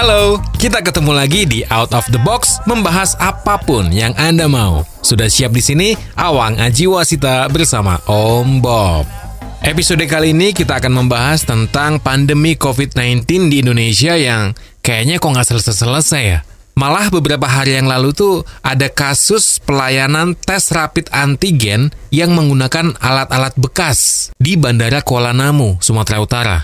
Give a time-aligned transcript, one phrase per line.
[0.00, 4.80] Halo, kita ketemu lagi di Out of the Box membahas apa pun yang Anda mau.
[5.04, 9.04] Sudah siap di sini Awang Aji Wasita bersama Om Bob.
[9.60, 15.48] Episode kali ini kita akan membahas tentang pandemi COVID-19 di Indonesia yang kayaknya kok nggak
[15.52, 16.40] selesai-selesai ya.
[16.80, 23.52] Malah beberapa hari yang lalu tuh ada kasus pelayanan tes rapid antigen yang menggunakan alat-alat
[23.60, 26.58] bekas di Bandara Kuala Namu, Sumatera Utara.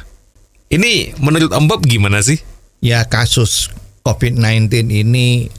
[0.72, 2.55] Ini menurut Om Bob gimana sih?
[2.80, 3.72] Ya kasus
[4.06, 5.50] COVID-19 ini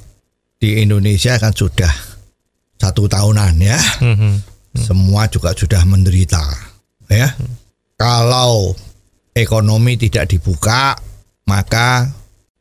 [0.58, 1.92] di Indonesia kan sudah
[2.78, 3.80] satu tahunan ya.
[4.78, 6.42] Semua juga sudah menderita
[7.10, 7.34] ya.
[7.98, 8.78] Kalau
[9.34, 10.94] ekonomi tidak dibuka,
[11.50, 12.06] maka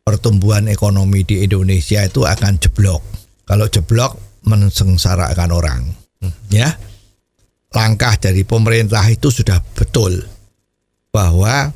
[0.01, 3.05] pertumbuhan ekonomi di Indonesia itu akan jeblok.
[3.45, 5.83] Kalau jeblok mensengsarakan orang.
[6.49, 6.79] Ya.
[7.75, 10.25] Langkah dari pemerintah itu sudah betul
[11.13, 11.69] bahwa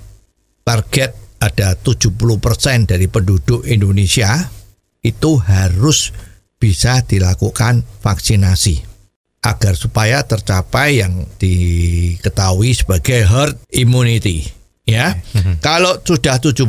[0.64, 4.36] target ada 70% dari penduduk Indonesia
[5.00, 6.12] itu harus
[6.60, 8.84] bisa dilakukan vaksinasi
[9.40, 14.44] agar supaya tercapai yang diketahui sebagai herd immunity
[14.84, 15.16] ya.
[15.64, 16.68] Kalau sudah 70%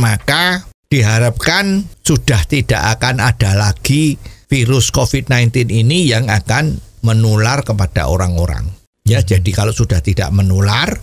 [0.00, 4.16] maka diharapkan sudah tidak akan ada lagi
[4.48, 8.64] virus COVID-19 ini yang akan menular kepada orang-orang.
[9.04, 10.96] Ya, jadi kalau sudah tidak menular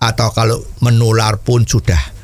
[0.00, 2.15] atau kalau menular pun sudah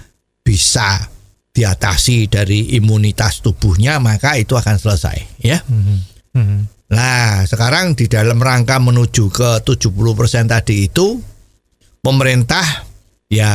[0.43, 1.09] bisa
[1.53, 5.63] diatasi dari imunitas tubuhnya maka itu akan selesai ya.
[6.93, 11.17] Nah, sekarang di dalam rangka menuju ke 70% tadi itu
[12.05, 12.65] pemerintah
[13.33, 13.49] ya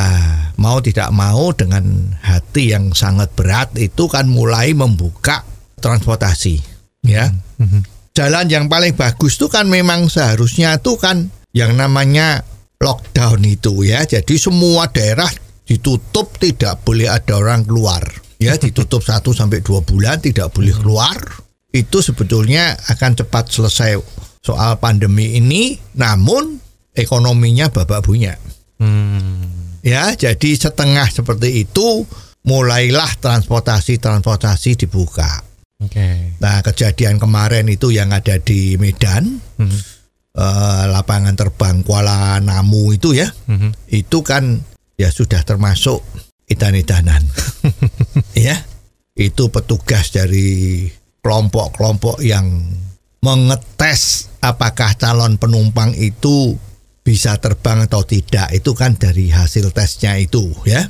[0.58, 1.86] mau tidak mau dengan
[2.18, 5.46] hati yang sangat berat itu kan mulai membuka
[5.78, 6.58] transportasi
[7.06, 7.30] ya.
[8.14, 12.42] Jalan yang paling bagus itu kan memang seharusnya itu kan yang namanya
[12.82, 14.02] lockdown itu ya.
[14.02, 15.30] Jadi semua daerah
[15.68, 18.00] ditutup tidak boleh ada orang keluar.
[18.40, 21.20] Ya ditutup 1 sampai dua bulan tidak boleh keluar.
[21.68, 24.00] Itu sebetulnya akan cepat selesai
[24.40, 26.56] soal pandemi ini namun
[26.96, 28.32] ekonominya babak bunyi
[29.88, 32.04] ya jadi setengah seperti itu
[32.46, 35.44] mulailah transportasi transportasi dibuka.
[35.78, 36.34] Oke.
[36.42, 39.38] nah kejadian kemarin itu yang ada di Medan
[40.34, 43.30] eh, lapangan terbang Kuala Namu itu ya
[43.86, 44.58] itu kan
[44.98, 46.02] ya sudah termasuk
[46.50, 47.22] idan-idanan.
[48.34, 48.58] ya.
[49.18, 50.86] Itu petugas dari
[51.22, 52.46] kelompok-kelompok yang
[53.18, 56.54] mengetes apakah calon penumpang itu
[57.02, 58.52] bisa terbang atau tidak.
[58.54, 60.86] Itu kan dari hasil tesnya itu ya.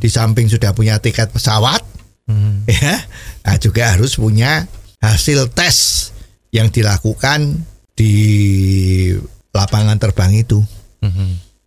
[0.00, 1.84] Di samping sudah punya tiket pesawat
[2.68, 2.96] ya,
[3.40, 4.68] nah juga harus punya
[5.00, 6.10] hasil tes
[6.52, 7.64] yang dilakukan
[7.96, 8.12] di
[9.54, 10.60] lapangan terbang itu.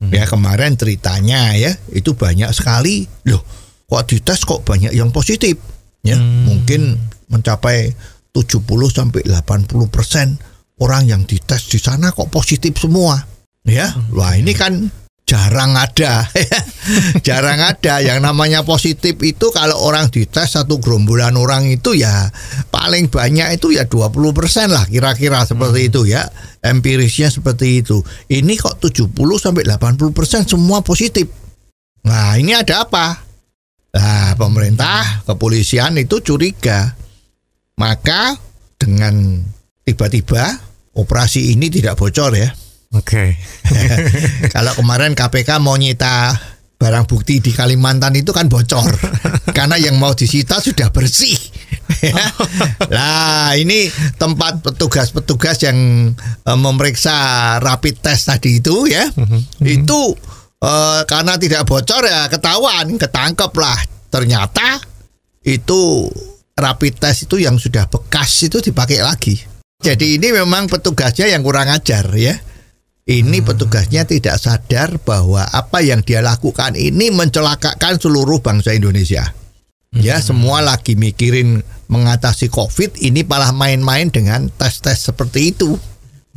[0.09, 3.05] Ya kemarin ceritanya ya itu banyak sekali.
[3.29, 3.45] Loh
[3.85, 5.61] kok dites kok banyak yang positif?
[6.01, 6.97] Ya mungkin
[7.29, 7.93] mencapai
[8.33, 10.41] 70 sampai 80 persen
[10.81, 13.21] orang yang dites di sana kok positif semua.
[13.61, 14.89] Ya wah ini kan
[15.31, 16.27] jarang ada.
[17.27, 18.03] Jarang ada.
[18.03, 22.27] Yang namanya positif itu kalau orang dites satu gerombolan orang itu ya
[22.67, 26.27] paling banyak itu ya 20 persen lah kira-kira seperti itu ya.
[26.59, 28.03] Empirisnya seperti itu.
[28.27, 31.31] Ini kok 70 sampai 80 persen semua positif.
[32.03, 33.23] Nah ini ada apa?
[33.95, 36.91] Nah pemerintah kepolisian itu curiga.
[37.79, 38.35] Maka
[38.75, 39.39] dengan
[39.87, 40.59] tiba-tiba
[40.91, 42.51] operasi ini tidak bocor ya
[42.91, 43.39] Oke.
[44.55, 46.35] kalau kemarin KPK mau nyita
[46.75, 48.89] barang bukti di Kalimantan itu kan bocor
[49.57, 51.37] karena yang mau disita sudah bersih.
[52.95, 55.77] Lah ini tempat petugas-petugas yang
[56.17, 57.15] eh, memeriksa
[57.61, 59.05] rapid test tadi itu ya
[59.61, 60.01] itu
[60.59, 63.77] eh, karena tidak bocor ya ketahuan ketangkep lah
[64.09, 64.81] ternyata
[65.45, 66.09] itu
[66.57, 69.37] rapid test itu yang sudah bekas itu dipakai lagi.
[69.81, 72.37] Jadi ini memang petugasnya yang kurang ajar ya
[73.09, 79.33] ini petugasnya tidak sadar bahwa apa yang dia lakukan ini mencelakakan seluruh bangsa Indonesia.
[79.91, 85.75] Ya, semua lagi mikirin mengatasi COVID, ini malah main-main dengan tes-tes seperti itu.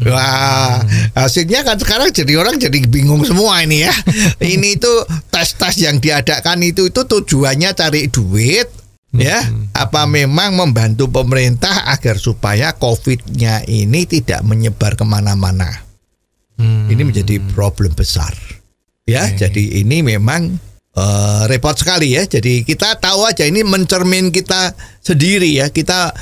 [0.02, 0.82] Wah,
[1.14, 3.94] hasilnya kan sekarang jadi orang jadi bingung semua ini ya.
[4.43, 4.90] Ini itu
[5.31, 8.66] tes-tes yang diadakan itu itu tujuannya cari duit
[9.14, 9.46] Ya,
[9.78, 15.84] apa memang membantu pemerintah agar supaya COVID-nya ini tidak menyebar ke mana-mana?
[16.59, 16.87] Hmm.
[16.91, 18.31] Ini menjadi problem besar.
[19.05, 19.37] Ya, Oke.
[19.37, 20.56] jadi ini memang
[20.97, 22.25] eh, repot sekali ya.
[22.25, 24.73] Jadi kita tahu aja ini mencermin kita
[25.03, 25.69] sendiri ya.
[25.69, 26.15] Kita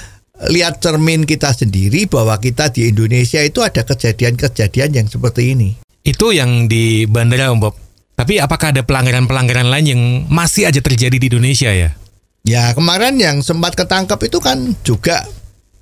[0.50, 5.78] lihat cermin kita sendiri bahwa kita di Indonesia itu ada kejadian-kejadian yang seperti ini.
[6.02, 7.74] Itu yang di bandara Om Bob.
[8.18, 11.94] Tapi apakah ada pelanggaran-pelanggaran lain yang masih aja terjadi di Indonesia ya?
[12.42, 15.22] Ya kemarin yang sempat ketangkep itu kan juga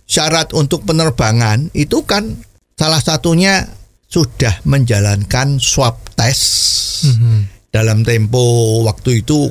[0.05, 2.37] syarat untuk penerbangan itu kan
[2.77, 3.65] salah satunya
[4.11, 7.07] sudah menjalankan swab test.
[7.71, 8.43] Dalam tempo
[8.83, 9.47] waktu itu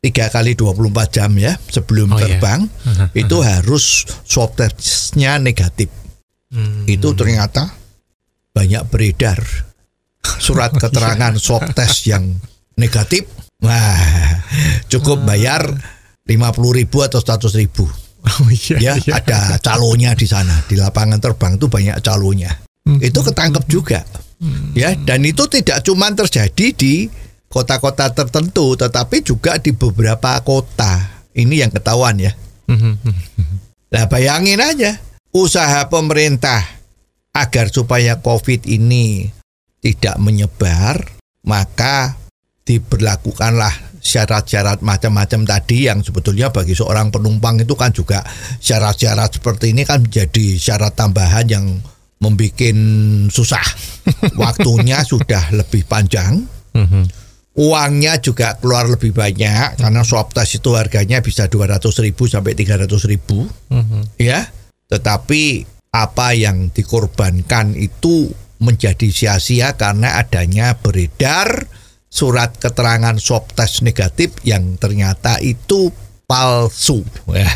[0.00, 2.40] tiga kali 24 jam ya sebelum Oh, iya.
[2.40, 2.64] terbang
[3.12, 5.92] itu harus swab testnya negatif.
[6.88, 7.68] Itu ternyata
[8.56, 9.36] banyak beredar
[10.40, 12.24] surat keterangan swab test yang
[12.80, 13.28] negatif.
[13.60, 14.40] Wah
[14.88, 15.68] cukup bayar
[16.24, 17.84] 50.000 ribu atau 100.000 ribu.
[18.28, 18.96] Oh iya.
[18.98, 20.64] ya ada calonnya di sana.
[20.64, 22.67] Di lapangan terbang itu banyak calonnya
[23.00, 24.00] itu ketangkep juga.
[24.72, 27.10] Ya dan itu tidak cuma terjadi di
[27.50, 31.20] kota-kota tertentu tetapi juga di beberapa kota.
[31.34, 32.32] Ini yang ketahuan ya.
[33.88, 35.00] Nah bayangin aja
[35.32, 36.64] usaha pemerintah
[37.36, 39.30] agar supaya COVID ini
[39.78, 41.06] tidak menyebar,
[41.46, 42.18] maka
[42.66, 48.22] diberlakukanlah syarat-syarat macam-macam tadi yang sebetulnya bagi seorang penumpang itu kan juga
[48.60, 51.64] syarat-syarat seperti ini kan menjadi syarat tambahan yang
[52.18, 52.76] membuat
[53.30, 53.66] susah.
[54.42, 56.42] Waktunya sudah lebih panjang,
[57.58, 62.88] uangnya juga keluar lebih banyak karena swab test itu harganya bisa 200 ribu sampai 300
[63.10, 63.46] ribu.
[64.18, 64.46] Ya
[64.88, 71.68] tetapi apa yang dikorbankan itu menjadi sia-sia karena adanya beredar
[72.08, 75.92] surat keterangan swab test negatif yang ternyata itu
[76.24, 77.04] palsu.
[77.28, 77.52] Ya,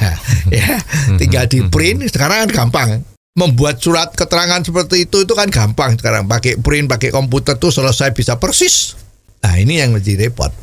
[0.53, 0.77] ya
[1.17, 2.91] tinggal di print sekarang kan gampang
[3.33, 8.13] membuat surat keterangan seperti itu itu kan gampang sekarang pakai print pakai komputer tuh selesai
[8.13, 9.03] bisa persis
[9.43, 10.55] Nah ini yang menjadi repot.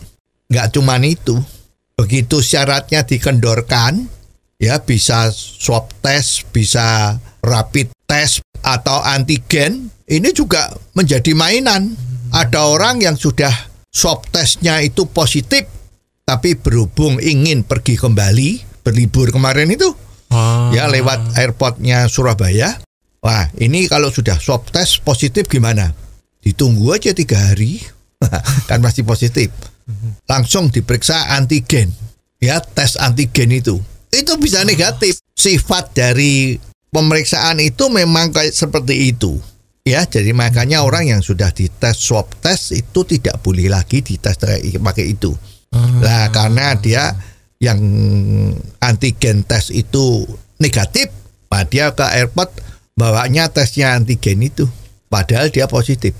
[0.49, 1.35] Nggak cuman itu.
[1.99, 4.07] Begitu syaratnya dikendorkan,
[4.55, 11.91] ya bisa swab test, bisa rapid test atau antigen, ini juga menjadi mainan.
[12.31, 13.51] Ada orang yang sudah
[13.91, 15.67] swab testnya itu positif,
[16.23, 19.91] tapi berhubung ingin pergi kembali, berlibur kemarin itu,
[20.29, 20.69] Ah.
[20.73, 22.77] ya lewat airportnya Surabaya.
[23.19, 25.91] Wah ini kalau sudah swab test positif gimana?
[26.39, 27.83] Ditunggu aja tiga hari,
[28.69, 29.51] kan masih positif.
[30.29, 31.91] Langsung diperiksa antigen,
[32.37, 33.81] ya tes antigen itu,
[34.13, 35.19] itu bisa negatif.
[35.35, 36.55] Sifat dari
[36.93, 39.41] pemeriksaan itu memang kayak seperti itu.
[39.87, 44.37] Ya, jadi makanya orang yang sudah dites swab test itu tidak boleh lagi dites
[44.77, 45.33] pakai itu.
[45.73, 47.13] Nah, karena dia
[47.59, 47.79] yang
[48.79, 50.23] antigen tes itu
[50.57, 51.11] negatif,
[51.51, 52.55] nah dia ke airport
[52.95, 54.67] bawanya tesnya antigen itu,
[55.11, 56.15] padahal dia positif,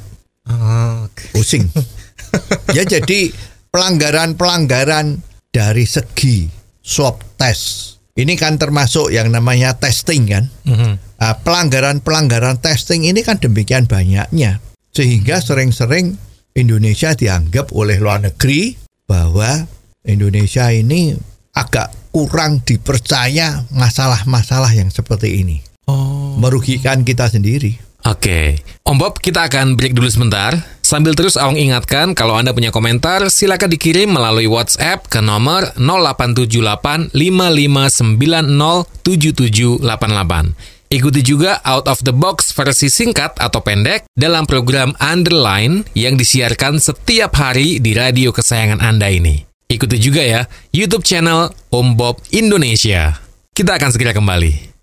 [0.47, 1.31] Ah, oke.
[1.31, 1.67] pusing.
[2.77, 3.31] ya jadi
[3.71, 6.51] pelanggaran-pelanggaran dari segi
[6.83, 10.51] swab test ini kan termasuk yang namanya testing kan.
[10.67, 10.93] Mhm.
[11.19, 14.59] Nah, pelanggaran-pelanggaran testing ini kan demikian banyaknya
[14.91, 16.19] sehingga sering-sering
[16.51, 18.75] Indonesia dianggap oleh luar negeri
[19.07, 19.67] bahwa
[20.03, 21.15] Indonesia ini
[21.59, 26.37] agak kurang dipercaya masalah-masalah yang seperti ini Oh.
[26.37, 27.81] merugikan kita sendiri.
[28.07, 30.55] Oke, Om Bob, kita akan break dulu sebentar.
[30.79, 37.11] Sambil terus Awang ingatkan, kalau Anda punya komentar, silakan dikirim melalui WhatsApp ke nomor 0878
[37.11, 40.55] 5590 7788.
[40.89, 46.81] Ikuti juga Out of the Box versi singkat atau pendek dalam program Underline yang disiarkan
[46.81, 49.48] setiap hari di radio kesayangan Anda ini.
[49.69, 53.21] Ikuti juga ya YouTube channel Om Bob Indonesia.
[53.53, 54.73] Kita akan segera kembali.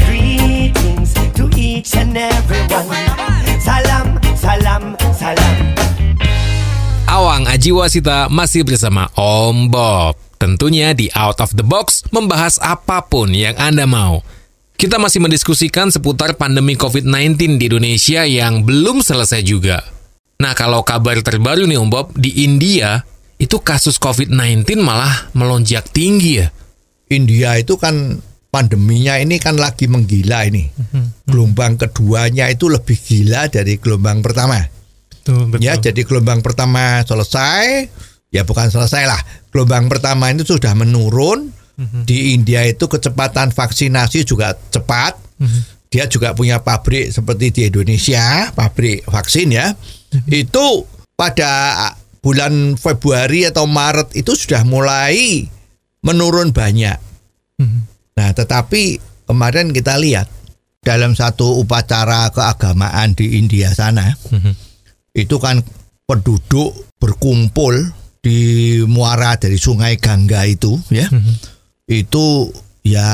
[0.00, 2.88] Greetings to each and everyone.
[3.60, 5.56] Salam, salam, salam.
[7.12, 10.16] Awang Aji Wasita masih bersama Om Bob.
[10.40, 14.24] Tentunya di Out of the Box membahas apa pun yang Anda mau.
[14.80, 19.84] Kita masih mendiskusikan seputar pandemi COVID-19 di Indonesia yang belum selesai juga.
[20.40, 23.04] Nah, kalau kabar terbaru nih Om Bob, di India
[23.40, 26.52] itu kasus COVID-19 malah melonjak tinggi ya.
[27.08, 28.20] India itu kan
[28.52, 30.68] pandeminya ini kan lagi menggila ini.
[31.24, 34.60] Gelombang keduanya itu lebih gila dari gelombang pertama.
[35.08, 37.88] Betul, Ya, jadi gelombang pertama selesai,
[38.28, 39.20] ya bukan selesai lah.
[39.48, 41.56] Gelombang pertama itu sudah menurun.
[41.80, 45.16] Di India itu kecepatan vaksinasi juga cepat.
[45.88, 49.72] Dia juga punya pabrik seperti di Indonesia, pabrik vaksin ya.
[50.28, 50.84] Itu
[51.16, 51.88] pada
[52.20, 55.44] bulan Februari atau Maret itu sudah mulai
[56.04, 56.96] menurun banyak.
[58.16, 60.28] Nah, tetapi kemarin kita lihat
[60.80, 64.16] dalam satu upacara keagamaan di India sana,
[65.12, 65.60] itu kan
[66.08, 67.76] penduduk berkumpul
[68.20, 71.08] di muara dari Sungai Gangga itu, ya,
[71.88, 72.52] itu
[72.84, 73.08] ya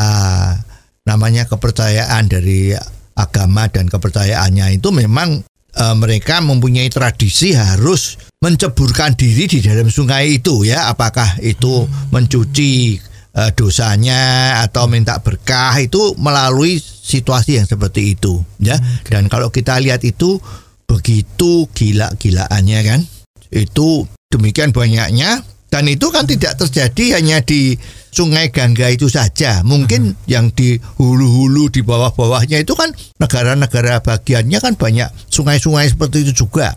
[1.07, 2.75] namanya kepercayaan dari
[3.15, 10.41] agama dan kepercayaannya itu memang eh, mereka mempunyai tradisi harus menceburkan diri di dalam sungai
[10.41, 10.89] itu ya.
[10.89, 12.97] Apakah itu mencuci
[13.37, 18.81] eh, dosanya atau minta berkah itu melalui situasi yang seperti itu ya.
[19.07, 20.41] Dan kalau kita lihat itu
[20.89, 23.01] begitu gila-gilaannya kan.
[23.47, 27.75] Itu demikian banyaknya dan itu kan tidak terjadi hanya di
[28.17, 29.61] Sungai Gangga itu saja.
[29.61, 36.47] Mungkin yang di hulu-hulu di bawah-bawahnya itu kan negara-negara bagiannya kan banyak sungai-sungai seperti itu
[36.47, 36.73] juga.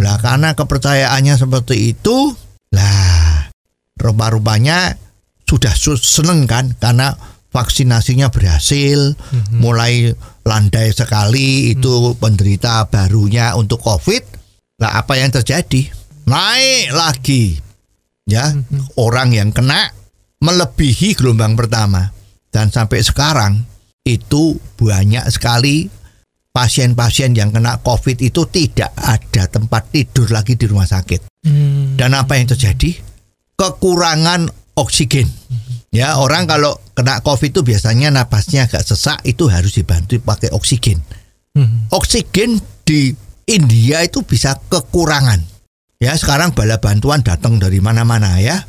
[0.00, 2.36] Lah karena kepercayaannya seperti itu,
[2.76, 3.48] lah
[3.96, 4.96] rupa-rupanya
[5.48, 7.16] sudah su- seneng kan karena
[7.48, 9.16] vaksinasinya berhasil,
[9.56, 10.12] mulai
[10.44, 14.36] landai sekali itu penderita barunya untuk COVID.
[14.84, 15.88] Lah apa yang terjadi?
[16.28, 17.67] Naik lagi
[18.28, 18.52] ya
[19.00, 19.90] orang yang kena
[20.44, 22.12] melebihi gelombang pertama
[22.52, 23.64] dan sampai sekarang
[24.04, 25.88] itu banyak sekali
[26.52, 31.44] pasien-pasien yang kena COVID itu tidak ada tempat tidur lagi di rumah sakit.
[31.94, 32.98] Dan apa yang terjadi?
[33.54, 35.28] Kekurangan oksigen.
[35.94, 40.98] Ya, orang kalau kena COVID itu biasanya napasnya agak sesak itu harus dibantu pakai oksigen.
[41.94, 43.12] Oksigen di
[43.48, 45.57] India itu bisa kekurangan.
[45.98, 48.62] Ya, sekarang bala bantuan datang dari mana-mana ya.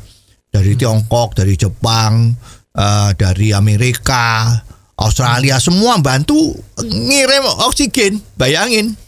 [0.50, 2.34] Dari Tiongkok, dari Jepang,
[2.74, 4.50] eh, dari Amerika,
[4.98, 8.18] Australia semua bantu ngirim oksigen.
[8.34, 8.98] Bayangin.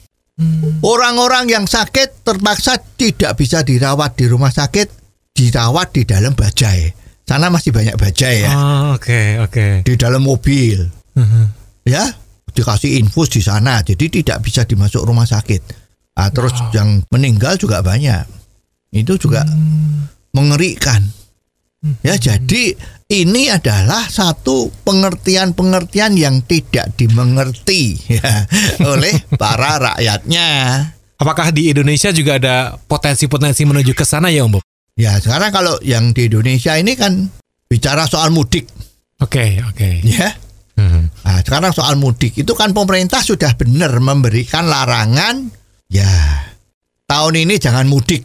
[0.83, 4.89] Orang-orang yang sakit terpaksa tidak bisa dirawat di rumah sakit,
[5.35, 6.95] dirawat di dalam bajai.
[7.23, 9.67] Sana masih banyak bajai ya, Oh, oke, oke.
[9.87, 10.83] di dalam mobil.
[11.87, 12.07] Ya,
[12.51, 15.82] dikasih infus di sana, jadi tidak bisa dimasuk rumah sakit.
[16.13, 18.29] Ah, terus yang meninggal juga banyak.
[18.93, 19.49] Itu juga
[20.37, 21.01] mengerikan.
[22.07, 22.79] Ya, jadi
[23.11, 28.47] ini adalah satu pengertian-pengertian yang tidak dimengerti ya,
[28.93, 30.47] oleh para rakyatnya.
[31.19, 34.63] Apakah di Indonesia juga ada potensi-potensi menuju ke sana ya, Om Bob?
[34.95, 37.27] Ya, sekarang kalau yang di Indonesia ini kan
[37.67, 38.71] bicara soal mudik,
[39.23, 40.03] Oke, oke.
[40.07, 40.35] ya.
[40.79, 41.03] Mhm.
[41.23, 45.51] Nah, sekarang soal mudik itu kan pemerintah sudah benar memberikan larangan.
[45.93, 46.09] Ya,
[47.05, 48.25] tahun ini jangan mudik.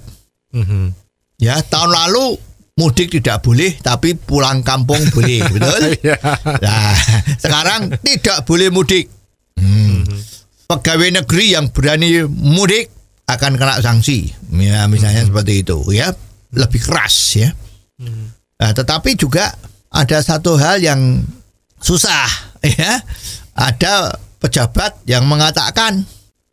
[0.56, 0.96] Mhm.
[1.36, 2.40] Ya, tahun lalu
[2.80, 6.00] mudik tidak boleh, tapi pulang kampung boleh, betul?
[6.00, 6.16] Iya.
[6.64, 6.96] Nah,
[7.36, 9.12] sekarang tidak boleh mudik.
[9.60, 10.08] Hmm.
[10.72, 12.88] Pegawai negeri yang berani mudik
[13.28, 14.32] akan kena sanksi.
[14.56, 16.16] Ya, misalnya seperti itu, ya.
[16.56, 17.52] Lebih keras, ya.
[18.58, 19.52] Nah, tetapi juga
[19.92, 21.20] ada satu hal yang
[21.84, 22.32] susah,
[22.64, 23.04] ya.
[23.58, 26.06] Ada pejabat yang mengatakan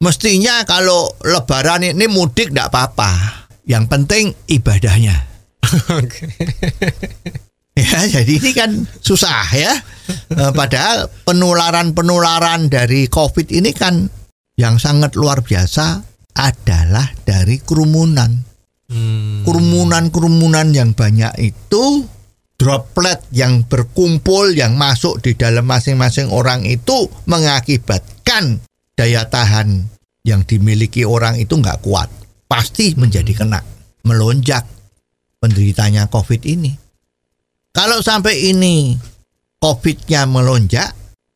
[0.04, 3.42] mestinya kalau lebaran ini mudik tidak apa-apa.
[3.64, 5.16] Yang penting ibadahnya.
[7.75, 9.75] Ya, jadi ini kan susah ya.
[10.30, 14.06] Eh, Padahal penularan-penularan dari COVID ini kan
[14.54, 16.06] yang sangat luar biasa
[16.38, 18.30] adalah dari kerumunan.
[18.87, 19.42] Hmm.
[19.42, 22.06] Kerumunan-kerumunan yang banyak itu
[22.54, 28.62] droplet yang berkumpul yang masuk di dalam masing-masing orang itu mengakibatkan
[28.94, 29.90] daya tahan
[30.24, 32.08] yang dimiliki orang itu nggak kuat.
[32.48, 33.60] Pasti menjadi kena,
[34.08, 34.64] melonjak
[35.38, 36.72] penderitanya COVID ini.
[37.70, 38.96] Kalau sampai ini
[39.60, 40.90] COVID-nya melonjak,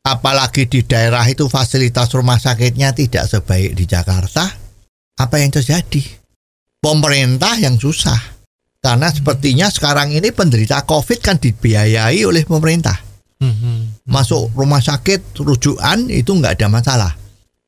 [0.09, 4.49] apalagi di daerah itu fasilitas rumah sakitnya tidak sebaik di Jakarta,
[5.21, 6.00] apa yang terjadi?
[6.80, 8.38] Pemerintah yang susah.
[8.78, 12.95] Karena sepertinya sekarang ini penderita COVID kan dibiayai oleh pemerintah.
[13.42, 14.07] Mhm.
[14.07, 17.12] Masuk rumah sakit, rujukan itu nggak ada masalah.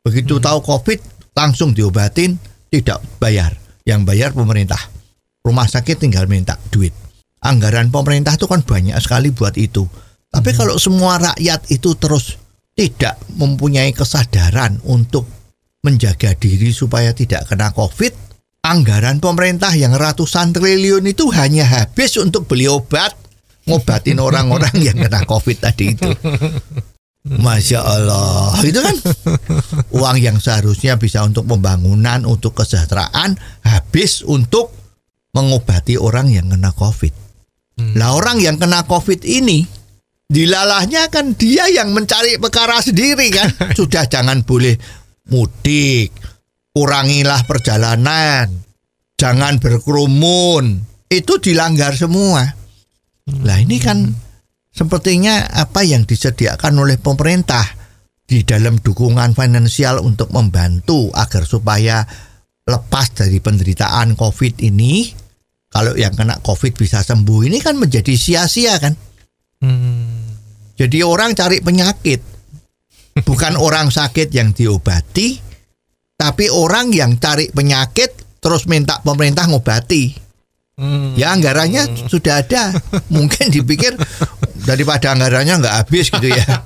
[0.01, 0.99] Begitu tahu COVID,
[1.37, 2.41] langsung diobatin,
[2.73, 3.57] tidak bayar.
[3.85, 4.81] Yang bayar pemerintah.
[5.41, 6.93] Rumah sakit tinggal minta duit
[7.41, 9.89] anggaran pemerintah itu kan banyak sekali buat itu.
[10.31, 12.39] Tapi kalau semua rakyat itu terus
[12.77, 15.27] tidak mempunyai kesadaran untuk
[15.83, 18.13] menjaga diri supaya tidak kena COVID,
[18.63, 23.17] anggaran pemerintah yang ratusan triliun itu hanya habis untuk beli obat,
[23.67, 26.09] ngobatin orang-orang yang kena COVID tadi itu.
[27.21, 28.97] Masya Allah, itu kan
[30.01, 34.73] uang yang seharusnya bisa untuk pembangunan, untuk kesejahteraan, habis untuk
[35.37, 37.13] mengobati orang yang kena COVID.
[37.97, 39.65] Lah orang yang kena COVID ini
[40.31, 43.49] dilalahnya kan dia yang mencari perkara sendiri kan.
[43.79, 44.77] Sudah jangan boleh
[45.29, 46.13] mudik,
[46.73, 48.49] kurangilah perjalanan,
[49.21, 50.89] jangan berkerumun.
[51.11, 52.47] Itu dilanggar semua.
[53.45, 54.09] Lah ini kan
[54.71, 57.67] sepertinya apa yang disediakan oleh pemerintah
[58.25, 62.07] di dalam dukungan finansial untuk membantu agar supaya
[62.63, 65.11] lepas dari penderitaan COVID ini,
[65.67, 68.95] kalau yang kena COVID bisa sembuh ini kan menjadi sia-sia kan?
[70.79, 72.23] Jadi orang cari penyakit,
[73.27, 75.37] bukan orang sakit yang diobati,
[76.15, 80.31] tapi orang yang cari penyakit terus minta pemerintah ngobati.
[81.21, 82.73] Ya anggarannya sudah ada,
[83.13, 83.93] mungkin dipikir
[84.65, 86.45] daripada anggarannya nggak habis gitu ya.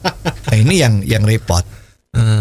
[0.45, 1.65] Nah, ini yang yang repot.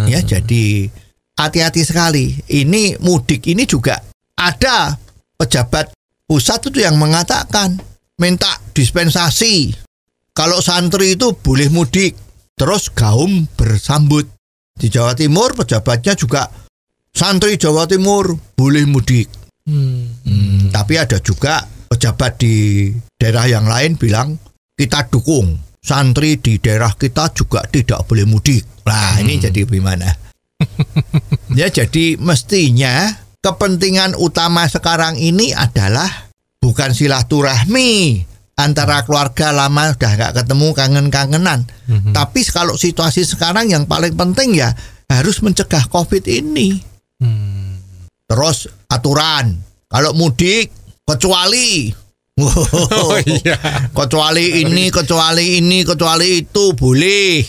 [0.06, 0.86] Ya jadi
[1.34, 2.38] hati-hati sekali.
[2.46, 3.98] Ini mudik ini juga
[4.38, 4.94] ada
[5.40, 5.96] pejabat
[6.30, 7.82] pusat itu yang mengatakan
[8.22, 9.74] minta dispensasi.
[10.34, 12.18] Kalau santri itu boleh mudik,
[12.58, 14.26] terus gaum bersambut.
[14.74, 16.50] Di Jawa Timur pejabatnya juga
[17.14, 19.30] santri Jawa Timur boleh mudik.
[19.70, 24.36] Hmm, tapi ada juga pejabat di daerah yang lain bilang
[24.74, 28.64] kita dukung santri di daerah kita juga tidak boleh mudik.
[28.88, 30.10] Nah ini jadi gimana?
[31.60, 33.12] ya jadi mestinya
[33.44, 36.32] kepentingan utama sekarang ini adalah
[36.64, 38.24] bukan silaturahmi
[38.56, 41.60] antara keluarga lama udah nggak ketemu kangen-kangenan.
[42.16, 44.72] Tapi kalau situasi sekarang yang paling penting ya
[45.12, 46.80] harus mencegah COVID ini.
[48.24, 49.60] Terus aturan
[49.92, 50.72] kalau mudik
[51.04, 51.92] kecuali
[52.42, 53.14] Oh
[53.46, 53.58] iya.
[53.94, 57.46] kecuali ini, kecuali ini, kecuali itu boleh.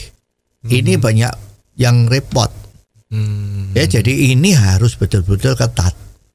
[0.65, 1.35] Ini banyak
[1.81, 2.65] yang repot.
[3.75, 5.95] Ya jadi ini harus betul-betul ketat.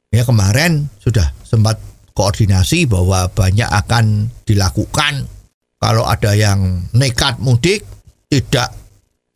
[0.10, 1.77] Ya kemarin sudah sempat
[2.18, 5.29] koordinasi bahwa banyak akan dilakukan
[5.79, 7.86] kalau ada yang nekat mudik
[8.27, 8.74] tidak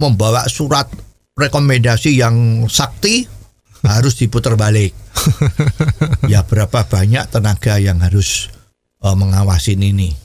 [0.01, 0.89] membawa surat
[1.37, 3.23] rekomendasi yang sakti
[3.83, 4.95] harus diputar balik.
[6.31, 8.51] ya berapa banyak tenaga yang harus
[9.03, 10.15] uh, mengawasin ini.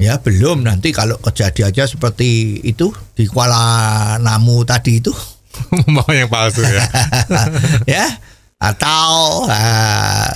[0.00, 0.64] Ya belum.
[0.64, 5.12] Nanti kalau kejadiannya seperti itu di Kuala Namu tadi itu.
[5.94, 6.84] Mau yang palsu ya.
[8.00, 8.06] ya
[8.60, 10.32] atau uh,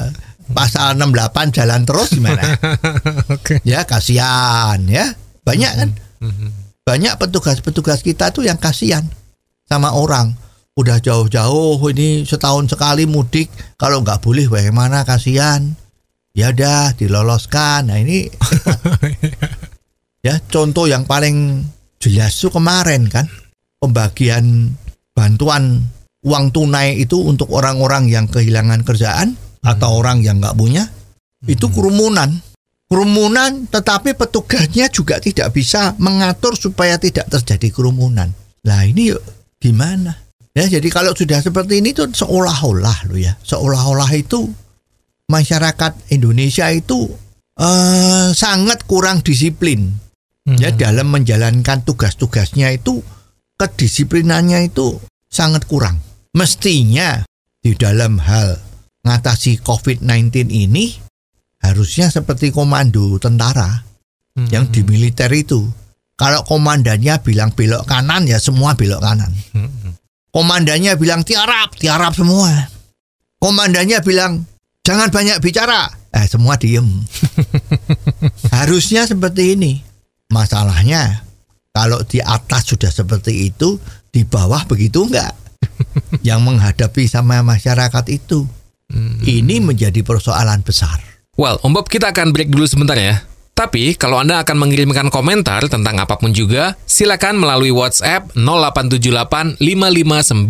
[0.52, 2.44] pasal 68 jalan terus gimana?
[3.34, 3.64] Oke.
[3.64, 5.16] ya kasihan ya.
[5.44, 5.90] Banyak kan?
[6.84, 9.04] Banyak petugas-petugas kita tuh yang kasihan
[9.64, 10.36] sama orang.
[10.76, 13.48] Udah jauh-jauh ini setahun sekali mudik.
[13.80, 15.08] Kalau nggak boleh bagaimana?
[15.08, 15.72] Kasihan
[16.34, 17.88] ya dah diloloskan.
[17.88, 18.28] Nah ini
[20.26, 21.62] ya contoh yang paling
[22.02, 23.30] jelas tuh kemarin kan
[23.80, 24.74] pembagian
[25.14, 25.88] bantuan
[26.26, 30.90] uang tunai itu untuk orang-orang yang kehilangan kerjaan atau orang yang nggak punya
[31.46, 32.42] itu kerumunan.
[32.84, 38.28] Kerumunan tetapi petugasnya juga tidak bisa mengatur supaya tidak terjadi kerumunan.
[38.64, 39.24] Lah ini yuk
[39.56, 40.20] gimana?
[40.54, 43.34] Ya jadi kalau sudah seperti ini tuh seolah-olah lo ya.
[43.42, 44.46] Seolah-olah itu
[45.28, 47.08] masyarakat Indonesia itu
[47.60, 49.92] eh, sangat kurang disiplin
[50.44, 53.00] ya dalam menjalankan tugas-tugasnya itu
[53.56, 55.98] kedisiplinannya itu sangat kurang.
[56.34, 57.22] Mestinya
[57.62, 58.58] di dalam hal
[59.06, 60.92] ngatasi COVID-19 ini
[61.64, 63.80] harusnya seperti komando tentara
[64.50, 65.64] yang di militer itu.
[66.14, 69.30] Kalau komandannya bilang belok kanan ya semua belok kanan.
[70.34, 72.50] Komandannya bilang tiarap, tiarap semua.
[73.38, 74.42] Komandannya bilang
[74.84, 76.84] jangan banyak bicara, eh semua diem.
[78.54, 79.80] Harusnya seperti ini.
[80.30, 81.24] Masalahnya
[81.74, 83.80] kalau di atas sudah seperti itu,
[84.14, 85.34] di bawah begitu enggak?
[86.28, 88.46] Yang menghadapi sama masyarakat itu.
[89.24, 91.02] Ini menjadi persoalan besar.
[91.34, 93.26] Well, Om Bob kita akan break dulu sebentar ya.
[93.54, 100.46] Tapi kalau Anda akan mengirimkan komentar tentang apa pun juga, silakan melalui WhatsApp 0878 5590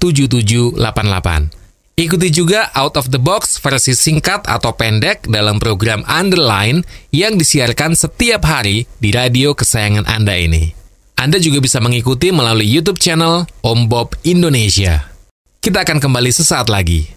[0.00, 1.57] 7788.
[1.98, 7.98] Ikuti juga Out of the Box versi singkat atau pendek dalam program Underline yang disiarkan
[7.98, 10.70] setiap hari di radio kesayangan Anda ini.
[11.18, 15.10] Anda juga bisa mengikuti melalui YouTube channel Om Bob Indonesia.
[15.58, 17.10] Kita akan kembali sesaat lagi.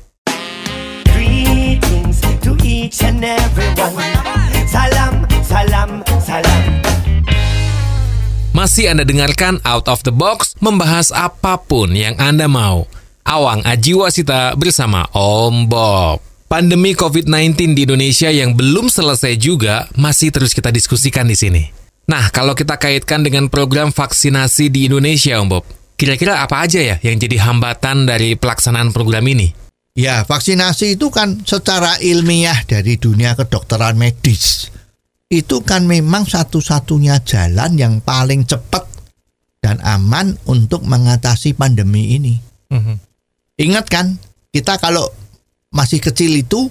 [1.13, 3.93] Greetings to each and everyone.
[4.65, 6.61] Salam, salam, salam.
[8.57, 12.89] Masih Anda dengarkan Out of the Box membahas apa pun yang Anda mau.
[13.21, 16.17] Awang Ajiwasita bersama Om Bob.
[16.49, 21.63] Pandemi COVID-19 di Indonesia yang belum selesai juga masih terus kita diskusikan di sini.
[22.09, 25.63] Nah, kalau kita kaitkan dengan program vaksinasi di Indonesia, Om Bob,
[25.95, 29.53] kira-kira apa aja ya yang jadi hambatan dari pelaksanaan program ini?
[29.95, 34.67] Ya, vaksinasi itu kan secara ilmiah dari dunia kedokteran medis.
[35.31, 38.83] Itu kan memang satu-satunya jalan yang paling cepat
[39.63, 42.35] dan aman untuk mengatasi pandemi ini.
[43.61, 44.17] Ingat kan,
[44.49, 45.05] kita kalau
[45.69, 46.67] masih kecil itu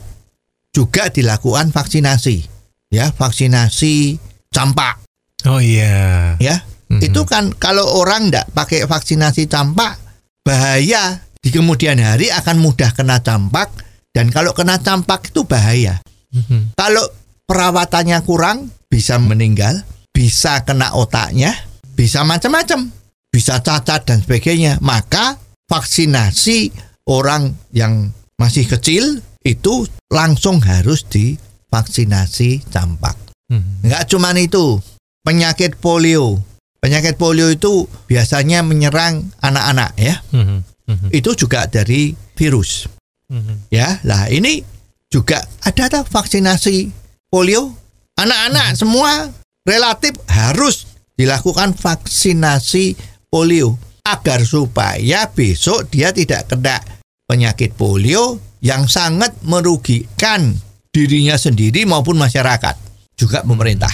[0.71, 2.47] juga dilakukan vaksinasi.
[2.91, 4.19] ya vaksinasi
[4.51, 4.99] campak
[5.47, 6.35] Oh iya.
[6.43, 6.59] ya
[6.91, 9.95] itu kan kalau orang ndak pakai vaksinasi campak
[10.43, 13.71] bahaya di kemudian hari akan mudah kena campak
[14.11, 16.03] dan kalau kena campak itu bahaya
[16.35, 16.75] Mhm.
[16.75, 17.07] kalau
[17.47, 21.55] perawatannya kurang bisa meninggal bisa kena otaknya
[21.95, 22.91] bisa macam-macam
[23.31, 25.39] bisa cacat dan sebagainya maka
[25.71, 26.75] vaksinasi
[27.07, 33.85] orang yang masih kecil itu langsung harus divaksinasi campak Mhm.
[33.85, 34.79] Enggak cuman itu,
[35.27, 36.39] penyakit polio.
[36.81, 40.23] Penyakit polio itu biasanya menyerang anak-anak ya.
[40.33, 40.65] Mhm.
[40.87, 41.09] Mhm.
[41.13, 42.87] Itu juga dari virus.
[43.29, 43.69] Mhm.
[43.69, 44.65] Ya, lah ini
[45.11, 46.89] juga ada tak vaksinasi
[47.29, 47.75] polio?
[48.17, 49.29] Anak-anak semua
[49.67, 50.87] relatif harus
[51.19, 52.97] dilakukan vaksinasi
[53.29, 53.77] polio
[54.11, 56.83] agar supaya besok dia tidak kena
[57.31, 60.59] penyakit polio yang sangat merugikan
[60.91, 62.75] dirinya sendiri maupun masyarakat
[63.15, 63.93] juga pemerintah.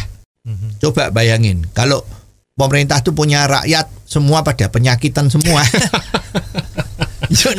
[0.78, 2.06] Coba bayangin kalau
[2.54, 5.66] pemerintah itu punya rakyat semua pada penyakitan semua.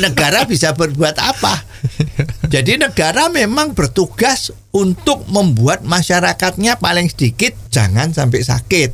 [0.00, 1.60] Negara bisa berbuat apa?
[2.48, 8.90] Jadi negara memang bertugas untuk membuat masyarakatnya paling sedikit jangan sampai sakit.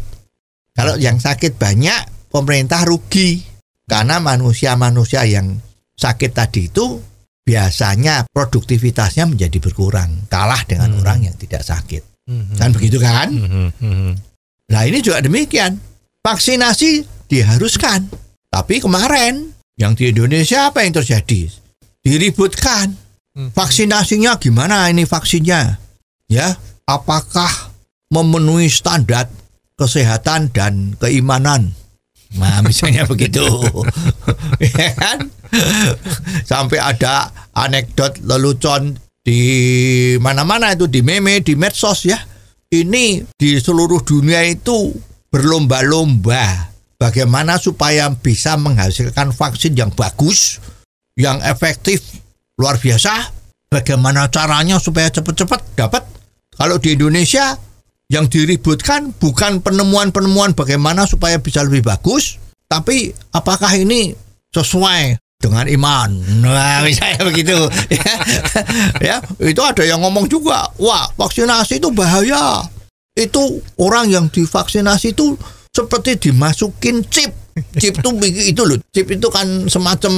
[0.75, 3.54] Kalau yang sakit banyak, pemerintah rugi
[3.85, 5.61] karena manusia-manusia yang
[5.95, 6.99] sakit tadi itu
[7.45, 12.03] biasanya produktivitasnya menjadi berkurang, kalah dengan orang yang tidak sakit.
[12.25, 12.57] Mhm.
[12.57, 13.29] Kan begitu kan?
[13.29, 13.67] Mhm.
[13.79, 14.13] Mhm.
[14.73, 15.77] Nah ini juga demikian.
[16.25, 18.09] Vaksinasi diharuskan.
[18.49, 21.53] Tapi kemarin yang di Indonesia apa yang terjadi?
[22.01, 22.97] Diributkan.
[23.35, 25.83] Vaksinasinya gimana ini vaksinnya?
[26.31, 26.55] Ya,
[26.87, 27.51] apakah
[28.07, 29.27] memenuhi standar
[29.75, 31.75] kesehatan dan keimanan?
[32.35, 33.43] Nah, misalnya begitu.
[34.75, 35.19] ya kan?
[36.43, 39.41] Sampai ada anekdot lelucon di
[40.21, 42.19] mana-mana itu di meme, di medsos ya.
[42.75, 44.91] Ini di seluruh dunia itu
[45.31, 50.59] berlomba-lomba bagaimana supaya bisa menghasilkan vaksin yang bagus,
[51.15, 52.03] yang efektif,
[52.59, 53.31] luar biasa.
[53.71, 56.03] Bagaimana caranya supaya cepat-cepat dapat?
[56.55, 57.59] Kalau di Indonesia
[58.15, 62.39] yang diributkan bukan penemuan-penemuan bagaimana supaya bisa lebih bagus,
[62.71, 64.15] tapi apakah ini
[64.55, 66.11] sesuai dengan iman.
[66.47, 67.59] Nah, misalnya begitu.
[67.91, 68.15] ya,
[69.11, 72.63] ya, itu ada yang ngomong juga, wah vaksinasi itu bahaya.
[73.19, 75.35] Itu orang yang divaksinasi itu
[75.75, 77.35] seperti dimasukin chip.
[77.79, 78.11] Chip itu
[78.51, 78.79] itu loh.
[78.91, 80.13] Chip itu kan semacam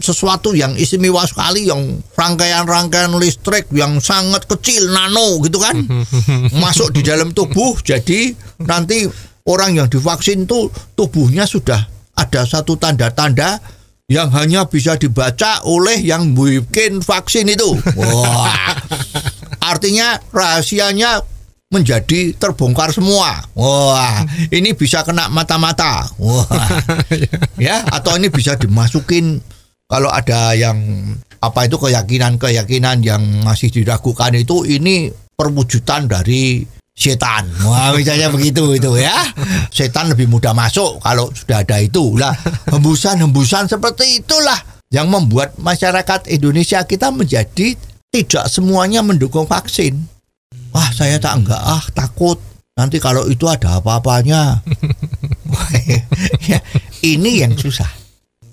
[0.00, 5.76] sesuatu yang istimewa sekali yang rangkaian-rangkaian listrik yang sangat kecil nano gitu kan.
[6.64, 8.32] Masuk di dalam tubuh jadi
[8.64, 9.04] nanti
[9.44, 11.80] orang yang divaksin tuh tubuhnya sudah
[12.16, 13.60] ada satu tanda-tanda
[14.08, 17.76] yang hanya bisa dibaca oleh yang bikin vaksin itu.
[18.00, 18.72] Wah.
[19.72, 21.20] Artinya rahasianya
[21.68, 23.44] menjadi terbongkar semua.
[23.52, 26.08] Wah, ini bisa kena mata-mata.
[26.16, 26.48] Wah.
[27.60, 29.40] ya, atau ini bisa dimasukin
[29.88, 30.76] kalau ada yang
[31.38, 36.64] apa itu keyakinan-keyakinan yang masih diragukan itu ini perwujudan dari
[36.96, 37.46] setan.
[37.62, 39.28] Wah, misalnya begitu itu ya.
[39.68, 42.16] Setan lebih mudah masuk kalau sudah ada itu.
[42.16, 42.32] Lah,
[42.72, 47.76] hembusan-hembusan seperti itulah yang membuat masyarakat Indonesia kita menjadi
[48.08, 50.17] tidak semuanya mendukung vaksin.
[50.72, 52.38] Wah, saya tak enggak ah, takut.
[52.78, 54.62] Nanti kalau itu ada apa-apanya.
[56.50, 56.58] ya,
[57.02, 57.90] ini yang susah.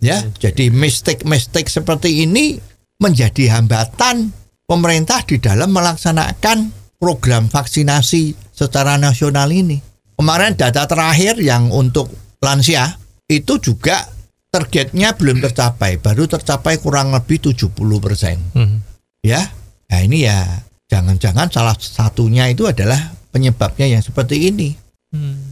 [0.01, 2.62] Ya, jadi mistik-mistik seperti ini
[3.01, 4.34] menjadi hambatan
[4.69, 9.82] pemerintah di dalam melaksanakan program vaksinasi secara nasional ini.
[10.15, 12.08] Kemarin data terakhir yang untuk
[12.39, 12.97] lansia
[13.28, 14.08] itu juga
[14.54, 18.39] targetnya belum tercapai, baru tercapai kurang lebih 70 persen.
[18.56, 18.78] Mhm.
[19.25, 19.41] Ya,
[19.89, 24.85] nah ini ya jangan-jangan salah satunya itu adalah penyebabnya yang seperti ini.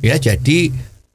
[0.03, 0.71] Ya, jadi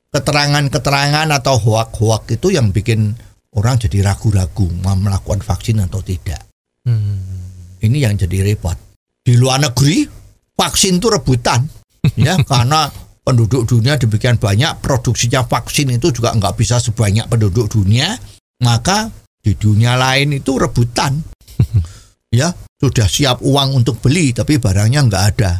[0.08, 3.12] keterangan-keterangan atau hoak-hoak itu yang bikin
[3.52, 6.40] orang jadi ragu-ragu mau melakukan vaksin atau tidak.
[6.88, 7.84] Mhm.
[7.84, 8.74] Ini yang jadi repot.
[9.22, 10.08] Di luar negeri
[10.56, 11.68] vaksin itu rebutan,
[12.16, 12.88] ya karena
[13.20, 18.16] penduduk dunia demikian banyak, produksinya vaksin itu juga nggak bisa sebanyak penduduk dunia,
[18.64, 19.12] maka
[19.44, 21.20] di dunia lain itu rebutan.
[22.32, 25.52] ya sudah siap uang untuk beli, tapi barangnya nggak ada.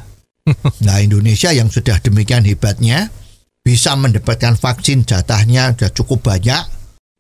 [0.88, 3.12] Nah Indonesia yang sudah demikian hebatnya
[3.60, 6.64] bisa mendapatkan vaksin jatahnya sudah cukup banyak,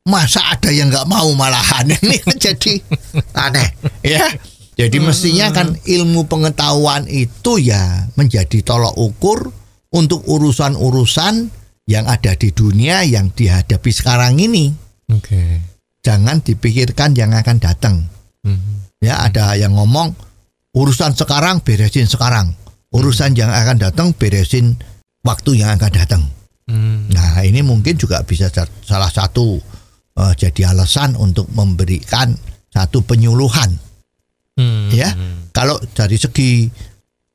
[0.08, 2.80] masa ada yang nggak mau malahan ini jadi
[3.36, 3.68] aneh
[4.00, 4.24] ya.
[4.78, 9.50] Jadi mestinya kan ilmu pengetahuan itu ya menjadi tolok ukur
[9.90, 11.50] untuk urusan-urusan
[11.90, 14.70] yang ada di dunia yang dihadapi sekarang ini.
[15.10, 15.58] Oke.
[16.04, 18.06] Jangan dipikirkan yang akan datang.
[18.46, 18.87] Mhm.
[18.98, 20.14] Ya ada yang ngomong
[20.74, 22.54] urusan sekarang beresin sekarang.
[22.90, 24.74] Urusan yang akan datang beresin
[25.22, 26.22] waktu yang akan datang.
[26.68, 27.08] Hmm.
[27.08, 29.56] Nah, ini mungkin juga bisa sa- salah satu
[30.18, 32.34] eh, jadi alasan untuk memberikan
[32.74, 33.70] satu penyuluhan
[34.58, 34.90] Hmm.
[34.90, 35.14] ya.
[35.54, 36.66] Kalau dari segi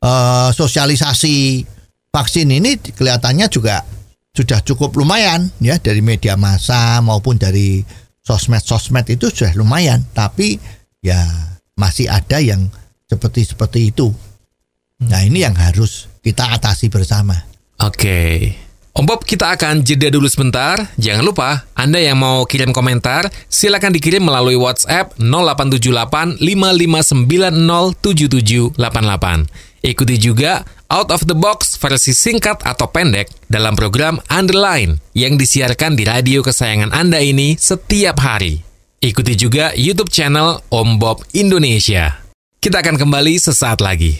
[0.03, 1.63] eh, sosialisasi
[2.11, 3.79] vaksin ini kelihatannya juga
[4.35, 7.79] sudah cukup lumayan ya dari media massa maupun dari
[8.19, 10.57] sosmed-sosmed itu sudah lumayan, tapi
[10.99, 11.21] ya
[11.77, 12.69] masih ada yang
[13.09, 14.13] seperti seperti itu.
[15.03, 17.35] Nah, ini yang harus kita atasi bersama.
[17.83, 18.53] Oke.
[18.93, 20.77] Om Bob, kita akan jeda dulu sebentar.
[21.01, 29.49] Jangan lupa, Anda yang mau kirim komentar, silakan dikirim melalui WhatsApp 0878 5590 7788.
[29.83, 30.61] Ikuti juga
[30.93, 36.45] Out of the Box versi singkat atau pendek dalam program Underline yang disiarkan di radio
[36.45, 38.72] kesayangan Anda ini setiap hari.
[39.03, 42.23] Ikuti juga YouTube channel Om Bob Indonesia.
[42.63, 44.15] Kita akan kembali sesaat lagi.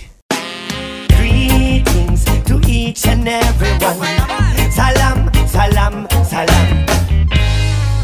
[1.08, 3.96] Greetings to each and everyone.
[4.76, 6.68] Salam, salam, salam.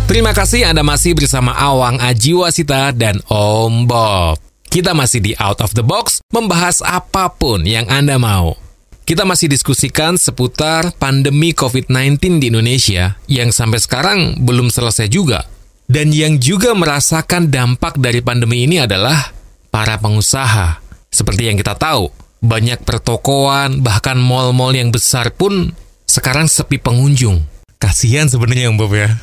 [0.07, 4.39] Terima kasih Anda masih bersama Awang Ajiwasita dan Om Bob.
[4.71, 8.55] Kita masih di Out of the Box, membahas apa pun yang Anda mau.
[9.03, 15.58] Kita masih diskusikan seputar pandemi COVID-19 di Indonesia yang sampai sekarang belum selesai juga.
[15.89, 19.33] Dan yang juga merasakan dampak dari pandemi ini adalah
[19.73, 20.77] para pengusaha.
[21.09, 22.13] Seperti yang kita tahu,
[22.45, 25.73] banyak pertokoan, bahkan mal-mal yang besar pun
[26.05, 27.41] sekarang sepi pengunjung.
[27.81, 29.09] Kasihan sebenarnya Om Bob ya.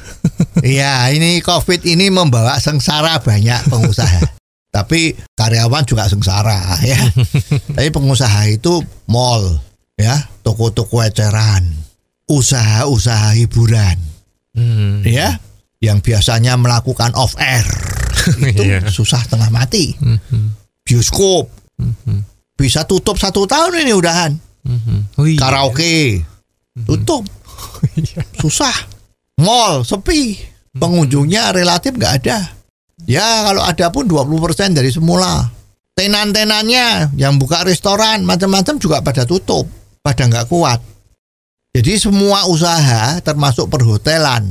[0.64, 4.24] Iya, ini COVID ini membawa sengsara banyak pengusaha.
[4.76, 6.98] Tapi karyawan juga sengsara ya.
[7.76, 9.60] Tapi pengusaha itu mall,
[9.94, 11.62] ya, toko-toko eceran,
[12.26, 13.96] usaha-usaha hiburan,
[14.56, 15.04] Hmm.
[15.04, 15.36] ya,
[15.78, 17.64] yang biasanya melakukan off air
[18.50, 18.88] itu Iya.
[18.88, 19.92] susah tengah mati.
[20.82, 21.50] Bioskop
[22.56, 24.32] bisa tutup satu tahun ini udahan.
[25.16, 25.38] Oh iya.
[25.38, 26.24] Karaoke
[26.82, 27.22] tutup,
[28.42, 28.74] susah.
[29.36, 30.36] Mall sepi,
[30.72, 32.38] pengunjungnya relatif nggak ada.
[33.04, 35.52] Ya kalau ada pun 20% dari semula.
[35.96, 39.64] Tenan-tenannya yang buka restoran macam-macam juga pada tutup,
[40.00, 40.80] pada nggak kuat.
[41.72, 44.44] Jadi semua usaha termasuk perhotelan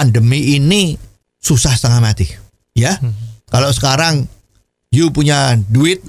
[0.00, 0.96] pandemi ini
[1.36, 2.24] susah setengah mati.
[2.72, 2.96] Ya,
[3.52, 4.24] kalau sekarang
[4.88, 6.00] you punya duit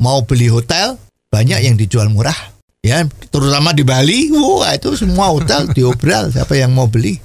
[0.00, 0.96] mau beli hotel
[1.28, 2.56] banyak yang dijual murah.
[2.80, 7.20] Ya, terutama di Bali, wah itu semua hotel diobral siapa yang mau beli.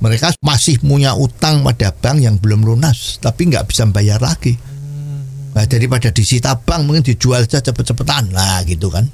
[0.00, 4.56] Mereka masih punya utang pada bank yang belum lunas, tapi nggak bisa bayar lagi.
[5.52, 9.04] Nah, daripada disita bank mungkin dijual saja cepet-cepetan lah gitu kan.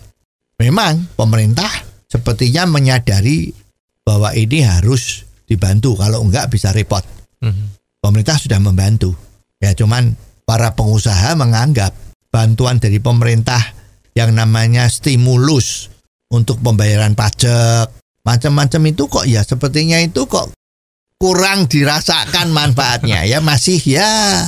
[0.58, 1.70] Memang pemerintah
[2.06, 3.54] sepertinya menyadari
[4.02, 7.05] bahwa ini harus dibantu kalau enggak bisa repot.
[8.01, 9.12] Pemerintah sudah membantu.
[9.61, 10.17] Ya cuman
[10.49, 11.95] para pengusaha menganggap
[12.33, 13.61] bantuan dari pemerintah
[14.17, 15.93] yang namanya stimulus
[16.33, 17.93] untuk pembayaran pajak
[18.25, 20.55] macam-macam itu kok ya sepertinya itu kok
[21.21, 24.43] kurang dirasakan manfaatnya ya masih ya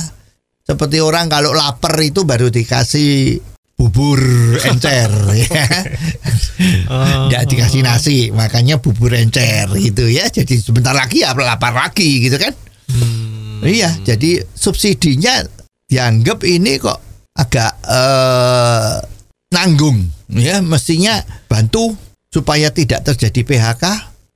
[0.65, 3.39] seperti orang kalau lapar itu baru dikasih
[3.75, 4.19] bubur
[4.71, 5.67] encer ya.
[7.27, 10.31] Nggak dikasih nasi makanya bubur encer gitu ya.
[10.31, 12.55] Jadi sebentar lagi ya lapar lagi gitu kan.
[13.65, 15.41] Iya jadi subsidinya
[15.87, 16.99] dianggap ini kok
[17.35, 18.95] agak eh,
[19.51, 20.63] nanggung ya.
[20.63, 21.19] Mestinya
[21.51, 21.95] bantu
[22.31, 23.85] supaya tidak terjadi PHK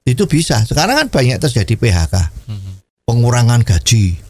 [0.07, 0.63] itu bisa.
[0.67, 2.15] Sekarang kan banyak terjadi PHK
[3.09, 4.21] pengurangan gaji.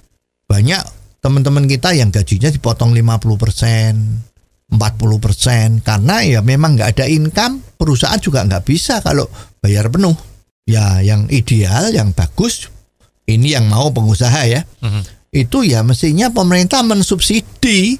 [0.48, 0.82] Banyak
[1.20, 4.24] teman-teman kita yang gajinya dipotong 50 persen
[4.70, 5.68] 40 persen.
[5.82, 9.26] Karena ya memang nggak ada income perusahaan juga nggak bisa kalau
[9.62, 10.16] bayar penuh.
[10.70, 12.70] Ya yang ideal yang bagus
[13.26, 14.62] ini yang mau pengusaha ya.
[15.30, 17.98] Itu ya mestinya pemerintah mensubsidi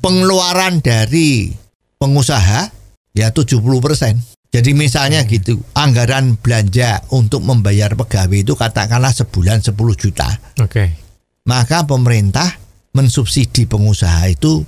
[0.00, 1.52] pengeluaran dari
[2.00, 2.72] pengusaha
[3.16, 4.16] ya 70 persen.
[4.50, 10.28] Jadi misalnya gitu anggaran belanja untuk membayar pegawai itu katakanlah sebulan 10 juta.
[10.60, 11.08] Oke.
[11.48, 12.46] maka pemerintah
[12.92, 14.62] mensubsidi pengusaha itu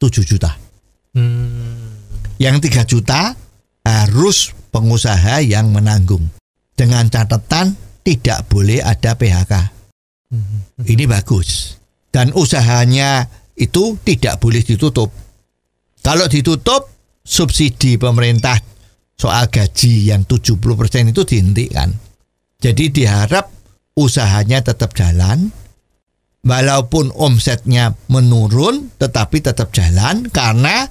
[0.00, 0.65] 7 juta
[1.16, 1.96] Hmm.
[2.36, 3.32] yang 3 juta
[3.80, 6.28] harus pengusaha yang menanggung
[6.76, 7.72] dengan catatan
[8.04, 9.52] tidak boleh ada PHK.
[10.84, 11.80] Ini bagus.
[12.12, 13.24] Dan usahanya
[13.56, 15.08] itu tidak boleh ditutup.
[16.04, 16.92] Kalau ditutup,
[17.24, 18.60] subsidi pemerintah
[19.16, 21.88] soal gaji yang 70% itu dihentikan.
[22.60, 23.48] Jadi diharap
[23.96, 25.48] usahanya tetap jalan,
[26.46, 30.86] walaupun omsetnya menurun tetapi tetap jalan karena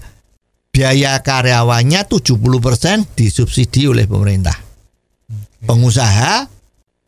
[0.75, 4.59] biaya karyawannya 70% disubsidi oleh pemerintah.
[5.63, 6.51] Pengusaha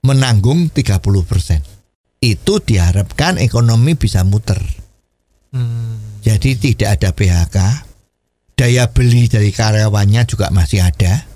[0.08, 2.23] menanggung 30%.
[2.23, 4.63] Itu diharapkan ekonomi bisa muter.
[6.23, 7.58] Jadi tidak ada PHK,
[8.56, 11.27] daya beli dari karyawannya juga masih ada.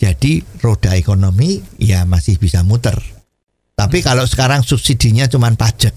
[0.00, 2.96] Jadi roda ekonomi ya masih bisa muter.
[3.74, 5.92] Tapi kalau sekarang subsidinya cuma pajak.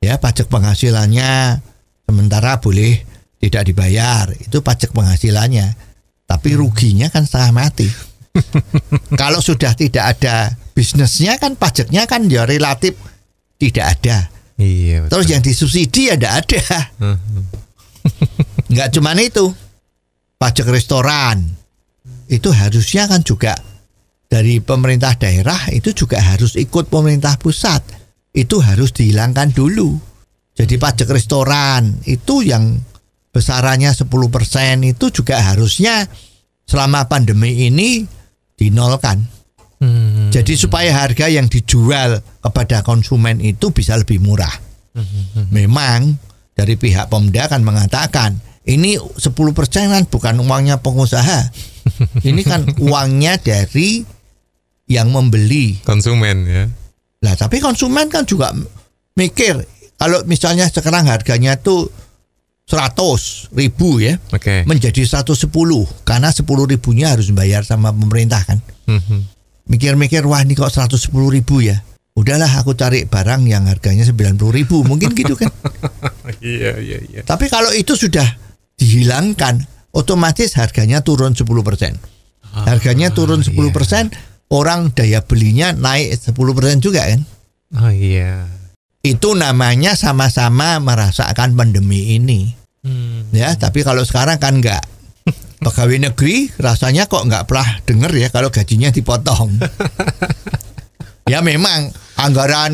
[0.00, 1.60] Ya, pajak penghasilannya
[2.08, 3.04] sementara boleh
[3.40, 4.28] tidak dibayar.
[4.36, 5.74] Itu pajak penghasilannya.
[6.28, 7.88] Tapi ruginya kan setengah mati.
[9.20, 12.94] kalau sudah tidak ada bisnisnya kan pajaknya kan ya relatif
[13.58, 14.30] tidak ada.
[14.60, 15.08] Iya.
[15.08, 16.62] Terus yang disubsidi ya tidak ada.
[18.72, 19.50] Nggak cuman itu.
[20.40, 21.42] Pajak restoran.
[22.30, 23.58] Itu harusnya kan juga
[24.30, 27.82] dari pemerintah daerah itu juga harus ikut pemerintah pusat.
[28.30, 29.98] Itu harus dihilangkan dulu.
[30.54, 32.78] Jadi pajak restoran itu yang
[33.30, 34.10] besarannya 10%
[34.86, 36.06] itu juga harusnya
[36.66, 38.04] selama pandemi ini
[38.54, 39.22] dinolkan.
[39.80, 40.28] Hmm.
[40.28, 44.52] Jadi supaya harga yang dijual kepada konsumen itu bisa lebih murah.
[45.54, 46.18] Memang
[46.52, 48.36] dari pihak Pemda kan mengatakan
[48.68, 49.24] ini 10%
[49.72, 51.48] kan bukan uangnya pengusaha.
[52.20, 54.04] Ini kan uangnya dari
[54.90, 55.80] yang membeli.
[55.86, 56.64] konsumen ya.
[57.24, 58.52] Lah tapi konsumen kan juga
[59.16, 59.56] mikir
[59.96, 61.88] kalau misalnya sekarang harganya tuh
[62.70, 64.62] 100 ribu ya Oke.
[64.64, 65.50] menjadi 110
[66.06, 68.62] karena 10 ribunya harus bayar sama pemerintah kan.
[68.86, 69.26] Mhm.
[69.66, 70.94] mikir-mikir wah ini kok 110
[71.30, 71.78] ribu ya
[72.14, 75.46] udahlah aku cari barang yang harganya 90 ribu mungkin gitu kan
[76.42, 77.20] Iya iya iya.
[77.22, 78.26] tapi kalau itu sudah
[78.74, 81.46] dihilangkan otomatis harganya turun 10%
[82.66, 83.54] harganya turun 10%
[84.50, 86.34] orang daya belinya naik 10%
[86.82, 87.22] juga kan
[87.78, 88.50] Oh iya.
[89.06, 93.28] itu namanya sama-sama merasakan pandemi ini Hmm.
[93.36, 94.80] ya tapi kalau sekarang kan enggak
[95.64, 99.60] pegawai negeri rasanya kok nggak pernah denger ya kalau gajinya dipotong
[101.32, 102.72] ya memang anggaran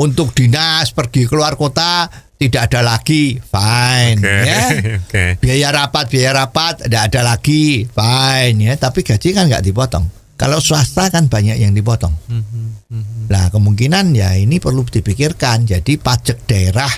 [0.00, 2.08] untuk dinas pergi keluar kota
[2.40, 4.36] tidak ada lagi fine Oke.
[4.48, 4.60] ya
[4.96, 5.24] Oke.
[5.44, 10.08] biaya rapat biaya rapat tidak ada lagi fine ya tapi gaji kan nggak dipotong
[10.40, 12.14] kalau swasta kan banyak yang dipotong
[13.28, 15.68] Nah kemungkinan ya ini perlu dipikirkan.
[15.68, 16.88] Jadi pajak daerah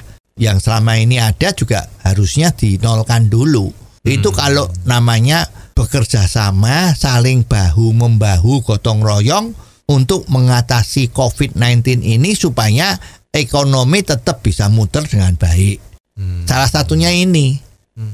[0.41, 3.69] yang selama ini ada juga harusnya dinolkan dulu.
[4.01, 5.45] Itu kalau namanya
[5.77, 9.53] bekerja sama, saling bahu membahu, gotong royong
[9.93, 12.97] untuk mengatasi COVID-19 ini supaya
[13.29, 15.77] ekonomi tetap bisa muter dengan baik.
[16.49, 17.61] Salah satunya ini.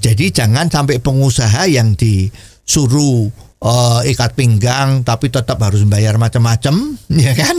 [0.03, 3.31] Jadi jangan sampai pengusaha yang disuruh
[3.63, 7.55] eh, ikat pinggang tapi tetap harus bayar macam-macam, ya kan?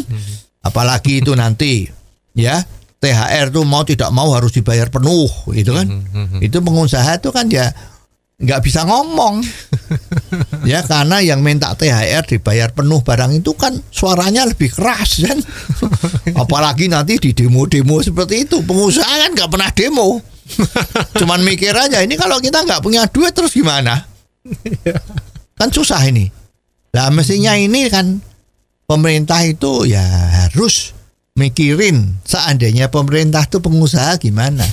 [0.60, 1.88] Apalagi itu nanti
[2.36, 2.60] ya
[2.98, 5.86] THR tuh mau tidak mau harus dibayar penuh, gitu kan?
[6.42, 7.70] Itu pengusaha itu kan ya
[8.38, 9.42] nggak bisa ngomong,
[10.70, 15.38] ya karena yang minta THR dibayar penuh barang itu kan suaranya lebih keras kan?
[16.42, 20.22] Apalagi nanti di demo-demo seperti itu, pengusaha kan nggak pernah demo.
[21.20, 24.06] Cuman mikir aja ini kalau kita nggak punya duit terus gimana?
[25.58, 26.30] kan susah ini.
[26.94, 28.22] Lah mestinya ini kan
[28.86, 30.02] pemerintah itu ya
[30.46, 30.97] harus
[31.38, 34.66] mikirin seandainya pemerintah itu pengusaha gimana.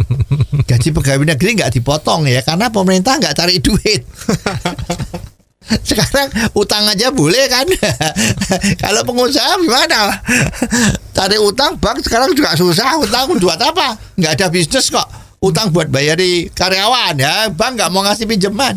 [0.68, 4.04] Gaji pegawai negeri nggak dipotong ya karena pemerintah nggak cari duit.
[5.64, 7.64] Sekarang utang aja boleh kan?
[8.84, 10.12] Kalau pengusaha gimana?
[11.16, 13.00] Cari utang bank sekarang juga susah.
[13.00, 13.96] Utang buat apa?
[14.20, 15.08] Nggak ada bisnis kok.
[15.40, 17.48] Utang buat bayari karyawan ya.
[17.48, 18.76] Bank nggak mau ngasih pinjaman.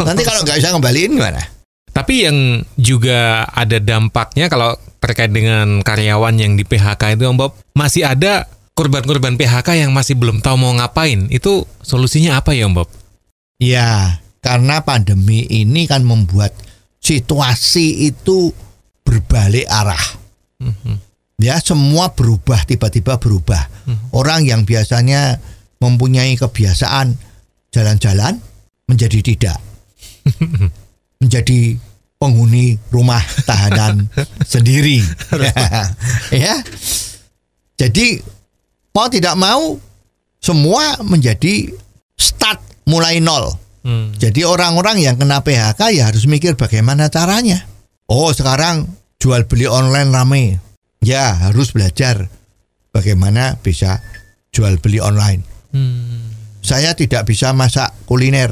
[0.00, 1.57] Nanti kalau nggak bisa ngembaliin gimana?
[1.98, 7.58] Tapi yang juga ada dampaknya kalau terkait dengan karyawan yang di PHK itu Om Bob,
[7.74, 8.46] masih ada
[8.78, 11.26] korban-korban PHK yang masih belum tahu mau ngapain.
[11.26, 12.88] Itu solusinya apa ya Om Bob?
[13.58, 16.54] Ya, karena pandemi ini kan membuat
[17.02, 18.54] situasi itu
[19.02, 20.04] berbalik arah.
[21.42, 23.66] Ya, semua berubah tiba-tiba berubah.
[24.14, 25.42] Orang yang biasanya
[25.82, 27.18] mempunyai kebiasaan
[27.74, 28.38] jalan-jalan
[28.86, 29.58] menjadi tidak.
[31.18, 31.87] menjadi
[32.18, 34.10] penghuni rumah tahanan
[34.52, 35.00] sendiri.
[36.34, 36.58] ya.
[37.78, 38.18] Jadi
[38.90, 39.78] mau tidak mau
[40.42, 41.70] semua menjadi
[42.18, 42.58] start
[42.90, 43.54] mulai nol.
[43.86, 44.10] Hmm.
[44.18, 47.62] Jadi orang-orang yang kena PHK ya harus mikir bagaimana caranya.
[48.10, 48.90] Oh sekarang
[49.22, 50.44] jual beli online rame.
[50.98, 52.26] Ya harus belajar
[52.90, 54.02] bagaimana bisa
[54.50, 55.46] jual beli online.
[55.70, 56.26] Hmm.
[56.58, 58.50] Saya tidak bisa masak kuliner,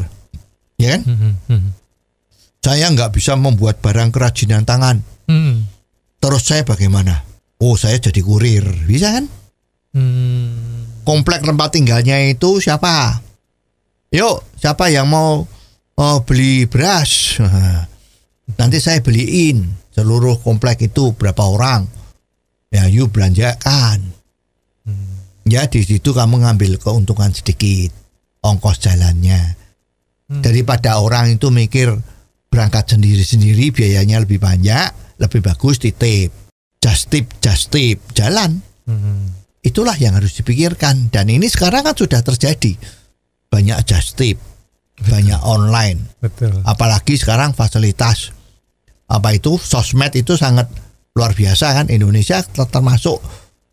[0.78, 1.02] ya kan?
[1.02, 1.34] Hmm.
[1.50, 1.68] Hmm.
[2.66, 4.98] Saya nggak bisa membuat barang kerajinan tangan.
[5.30, 5.70] Hmm.
[6.18, 7.22] Terus saya bagaimana?
[7.62, 9.30] Oh saya jadi kurir, bisa kan?
[9.94, 11.06] Hmm.
[11.06, 13.22] Komplek tempat tinggalnya itu siapa?
[14.10, 15.46] Yuk, siapa yang mau
[15.94, 17.38] oh, beli beras?
[18.58, 19.62] Nanti saya beliin
[19.94, 21.86] seluruh komplek itu berapa orang?
[22.74, 24.02] Ya, yuk belanjakan.
[25.46, 27.94] Ya, di situ kamu ngambil keuntungan sedikit,
[28.42, 29.54] ongkos jalannya.
[30.26, 31.94] daripada orang itu mikir
[32.56, 36.32] berangkat sendiri-sendiri biayanya lebih banyak, lebih bagus titip.
[36.80, 38.64] Just tip, just tip, jalan.
[39.60, 42.80] Itulah yang harus dipikirkan dan ini sekarang kan sudah terjadi.
[43.52, 44.40] Banyak just tip,
[45.04, 46.16] banyak online.
[46.24, 46.64] Betul.
[46.64, 48.32] Apalagi sekarang fasilitas
[49.06, 50.66] apa itu sosmed itu sangat
[51.12, 53.22] luar biasa kan Indonesia ter- termasuk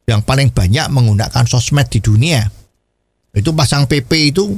[0.06, 2.44] yang paling banyak menggunakan sosmed di dunia.
[3.34, 4.54] Itu pasang PP itu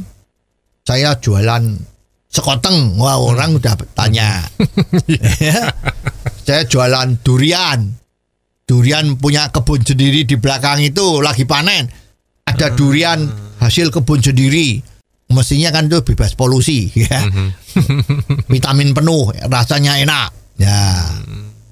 [0.84, 1.95] saya jualan
[2.30, 4.44] sekoteng, wah orang udah tanya.
[5.08, 5.70] Ya.
[6.46, 7.94] saya jualan durian.
[8.66, 11.86] Durian punya kebun sendiri di belakang itu lagi panen.
[12.46, 13.22] Ada durian
[13.62, 14.82] hasil kebun sendiri.
[15.30, 17.26] Mestinya kan itu bebas polusi ya.
[18.54, 20.30] Vitamin penuh, rasanya enak.
[20.58, 21.06] Ya.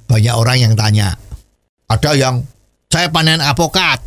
[0.09, 1.17] Banyak orang yang tanya.
[1.89, 2.45] Ada yang
[2.89, 4.01] saya panen apokat,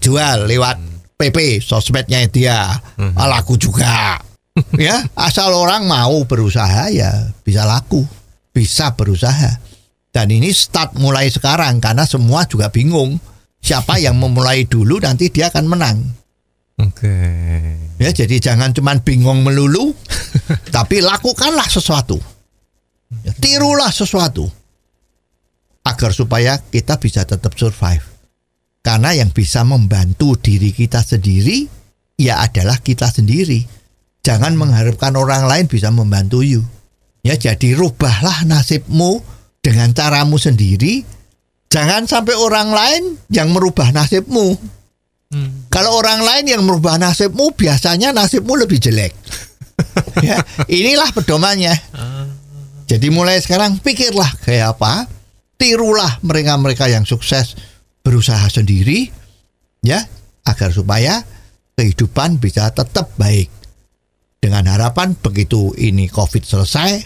[0.00, 0.80] jual lewat
[1.20, 2.72] PP sosmednya dia.
[2.96, 4.29] Ah, laku juga.
[4.88, 8.04] ya, asal orang mau berusaha ya bisa laku,
[8.52, 9.60] bisa berusaha.
[10.10, 13.14] Dan ini start mulai sekarang karena semua juga bingung
[13.62, 15.98] siapa yang memulai dulu nanti dia akan menang.
[16.80, 17.16] Oke.
[18.00, 19.92] Ya, jadi jangan cuman bingung melulu,
[20.74, 22.16] tapi lakukanlah sesuatu.
[23.22, 24.48] Ya, tirulah sesuatu
[25.84, 28.04] agar supaya kita bisa tetap survive.
[28.80, 31.68] Karena yang bisa membantu diri kita sendiri
[32.16, 33.79] ya adalah kita sendiri.
[34.20, 36.62] Jangan mengharapkan orang lain bisa membantu you.
[37.20, 39.20] Ya, jadi rubahlah nasibmu
[39.60, 41.04] dengan caramu sendiri.
[41.70, 44.56] Jangan sampai orang lain yang merubah nasibmu.
[45.70, 49.14] Kalau orang lain yang merubah nasibmu, biasanya nasibmu lebih jelek.
[50.26, 51.72] ya, inilah pedomannya.
[52.90, 55.06] Jadi mulai sekarang pikirlah kayak apa,
[55.54, 57.54] tirulah mereka-mereka yang sukses
[58.02, 59.06] berusaha sendiri,
[59.86, 60.02] ya,
[60.42, 61.22] agar supaya
[61.78, 63.59] kehidupan bisa tetap baik.
[64.40, 67.04] Dengan harapan begitu ini COVID selesai,